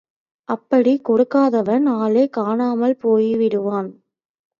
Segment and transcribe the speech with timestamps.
[0.49, 3.89] அப்படிக் கொடுக்காதவன் ஆளே காணாமல் போய்விடுவான்.